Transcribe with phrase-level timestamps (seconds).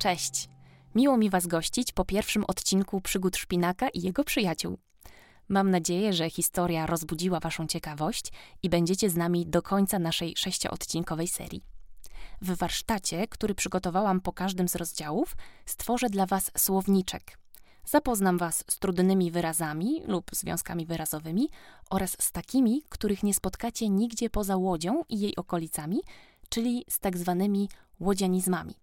[0.00, 0.48] Cześć!
[0.94, 4.78] Miło mi Was gościć po pierwszym odcinku Przygód Szpinaka i jego przyjaciół.
[5.48, 8.32] Mam nadzieję, że historia rozbudziła Waszą ciekawość
[8.62, 11.62] i będziecie z nami do końca naszej sześcioodcinkowej serii.
[12.42, 15.36] W warsztacie, który przygotowałam po każdym z rozdziałów,
[15.66, 17.38] stworzę dla Was słowniczek.
[17.84, 21.48] Zapoznam Was z trudnymi wyrazami lub związkami wyrazowymi
[21.90, 26.00] oraz z takimi, których nie spotkacie nigdzie poza Łodzią i jej okolicami,
[26.48, 27.68] czyli z tak zwanymi
[28.00, 28.74] łodzianizmami.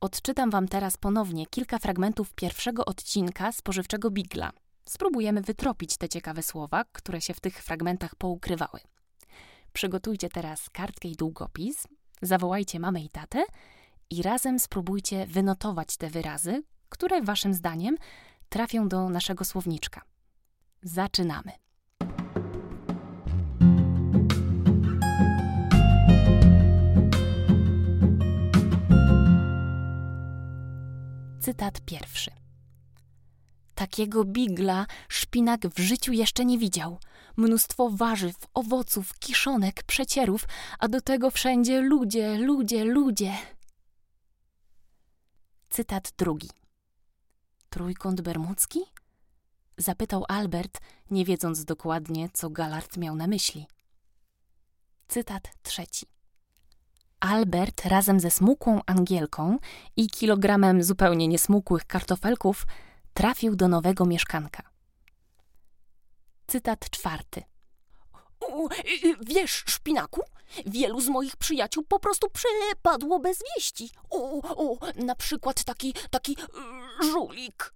[0.00, 4.50] Odczytam Wam teraz ponownie kilka fragmentów pierwszego odcinka spożywczego Bigla.
[4.84, 8.80] Spróbujemy wytropić te ciekawe słowa, które się w tych fragmentach poukrywały.
[9.72, 11.86] Przygotujcie teraz kartkę i długopis,
[12.22, 13.44] zawołajcie mamę i tatę
[14.10, 17.96] i razem spróbujcie wynotować te wyrazy, które Waszym zdaniem
[18.48, 20.02] trafią do naszego słowniczka.
[20.82, 21.65] Zaczynamy.
[31.46, 32.30] Cytat pierwszy.
[33.74, 36.98] Takiego bigla szpinak w życiu jeszcze nie widział.
[37.36, 40.44] Mnóstwo warzyw, owoców, kiszonek, przecierów,
[40.78, 43.34] a do tego wszędzie ludzie, ludzie, ludzie.
[45.70, 46.50] Cytat drugi.
[47.70, 48.80] Trójkąt bermudzki?
[49.76, 50.80] Zapytał Albert,
[51.10, 53.66] nie wiedząc dokładnie, co Galard miał na myśli.
[55.08, 56.15] Cytat trzeci.
[57.20, 59.58] Albert razem ze smukłą Angielką
[59.96, 62.66] i kilogramem zupełnie niesmukłych kartofelków
[63.14, 64.62] trafił do nowego mieszkanka.
[66.46, 67.42] Cytat czwarty.
[68.40, 68.68] O,
[69.20, 70.22] wiesz, szpinaku,
[70.66, 73.90] wielu z moich przyjaciół po prostu przepadło bez wieści.
[74.10, 77.74] O, o, na przykład taki, taki y, żulik.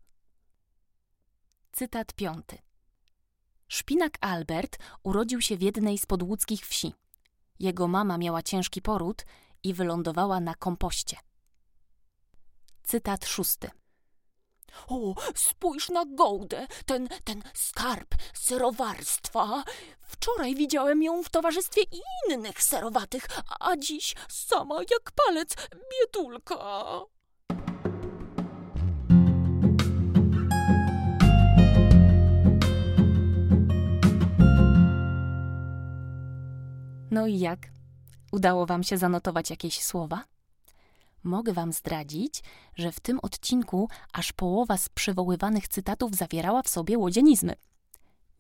[1.72, 2.59] Cytat piąty.
[3.69, 6.94] Szpinak Albert urodził się w jednej z podłódzkich wsi.
[7.60, 9.25] Jego mama miała ciężki poród
[9.62, 11.16] i wylądowała na kompoście.
[12.82, 13.71] Cytat szósty.
[14.88, 19.65] O, spójrz na gołdę, ten, ten skarb serowarstwa.
[20.03, 21.82] Wczoraj widziałem ją w towarzystwie
[22.28, 23.26] innych serowatych,
[23.60, 25.54] a dziś sama jak palec,
[25.91, 26.84] biedulka.
[37.10, 37.59] No i jak?
[38.32, 40.25] Udało Wam się zanotować jakieś słowa?
[41.22, 42.43] Mogę Wam zdradzić,
[42.76, 47.54] że w tym odcinku aż połowa z przywoływanych cytatów zawierała w sobie łodzianizmy.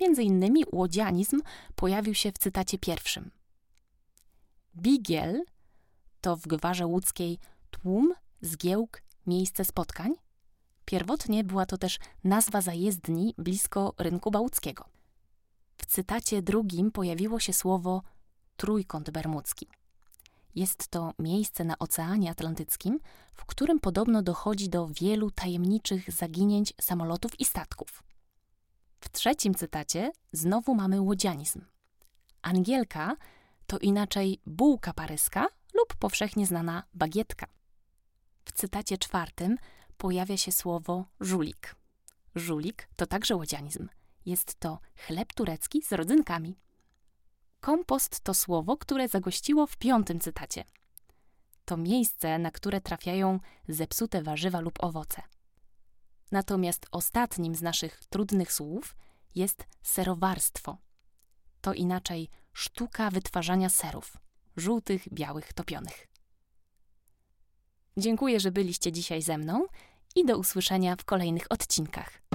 [0.00, 1.40] Między innymi łodzianizm
[1.74, 3.30] pojawił się w cytacie pierwszym.
[4.76, 5.44] Bigiel
[6.20, 7.38] to w gwarze łódzkiej
[7.70, 10.14] tłum, zgiełk, miejsce spotkań.
[10.84, 14.84] Pierwotnie była to też nazwa zajezdni blisko rynku bałckiego.
[15.76, 18.02] W cytacie drugim pojawiło się słowo
[18.60, 19.68] Trójkąt Bermudzki.
[20.54, 23.00] Jest to miejsce na Oceanie Atlantyckim,
[23.34, 28.02] w którym podobno dochodzi do wielu tajemniczych zaginięć samolotów i statków.
[29.00, 31.64] W trzecim cytacie znowu mamy łodzianizm.
[32.42, 33.16] Angielka
[33.66, 37.46] to inaczej bułka paryska lub powszechnie znana bagietka.
[38.44, 39.56] W cytacie czwartym
[39.96, 41.76] pojawia się słowo żulik.
[42.34, 43.88] Żulik to także łodzianizm.
[44.26, 46.56] Jest to chleb turecki z rodzynkami.
[47.60, 50.64] Kompost to słowo, które zagościło w piątym cytacie.
[51.64, 55.22] To miejsce, na które trafiają zepsute warzywa lub owoce.
[56.32, 58.96] Natomiast ostatnim z naszych trudnych słów
[59.34, 60.78] jest serowarstwo.
[61.60, 64.16] To inaczej sztuka wytwarzania serów
[64.56, 66.06] żółtych, białych, topionych.
[67.96, 69.66] Dziękuję, że byliście dzisiaj ze mną
[70.14, 72.29] i do usłyszenia w kolejnych odcinkach.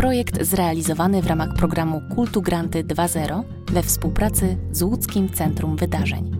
[0.00, 3.42] Projekt zrealizowany w ramach programu Kultu Granty 2.0
[3.72, 6.30] we współpracy z Łódzkim Centrum Wydarzeń.